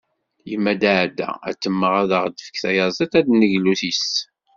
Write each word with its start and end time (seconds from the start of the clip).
Yemma 0.49 0.73
Daɛda 0.81 1.29
ad 1.47 1.55
temmeɣ 1.57 1.93
ad 2.01 2.11
aɣ-d-tefk 2.17 2.55
tayaziḍt 2.61 3.13
ad 3.19 3.23
d-neglu 3.27 3.73
yis-s. 3.81 4.13